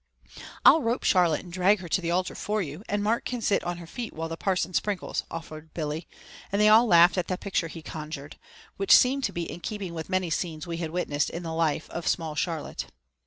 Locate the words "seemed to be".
8.97-9.43